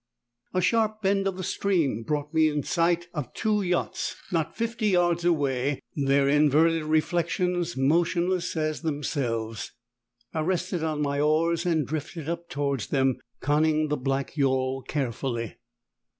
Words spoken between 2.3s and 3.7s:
me in sight of the two